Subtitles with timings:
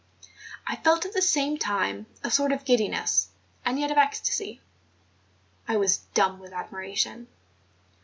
[0.65, 3.29] I felt at the same time a sort of giddiness
[3.63, 4.59] and yet of ecstasy:
[5.67, 7.27] I was dumb with admiration.